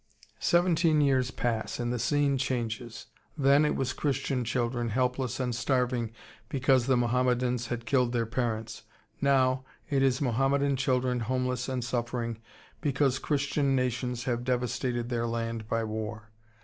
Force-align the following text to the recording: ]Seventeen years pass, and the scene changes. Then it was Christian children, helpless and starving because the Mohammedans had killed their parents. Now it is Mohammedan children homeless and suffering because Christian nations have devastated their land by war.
]Seventeen 0.39 0.99
years 0.99 1.29
pass, 1.29 1.79
and 1.79 1.93
the 1.93 1.99
scene 1.99 2.35
changes. 2.35 3.05
Then 3.37 3.63
it 3.65 3.75
was 3.75 3.93
Christian 3.93 4.43
children, 4.43 4.89
helpless 4.89 5.39
and 5.39 5.53
starving 5.53 6.11
because 6.49 6.87
the 6.87 6.97
Mohammedans 6.97 7.67
had 7.67 7.85
killed 7.85 8.11
their 8.11 8.25
parents. 8.25 8.81
Now 9.21 9.63
it 9.91 10.01
is 10.01 10.19
Mohammedan 10.19 10.75
children 10.75 11.19
homeless 11.19 11.69
and 11.69 11.83
suffering 11.83 12.39
because 12.81 13.19
Christian 13.19 13.75
nations 13.75 14.23
have 14.23 14.43
devastated 14.43 15.09
their 15.09 15.27
land 15.27 15.67
by 15.67 15.83
war. 15.83 16.31